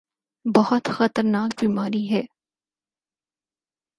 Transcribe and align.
بہت 0.45 0.83
خطرناک 0.95 1.49
بیماری 1.59 2.03
ہے۔ 2.11 2.21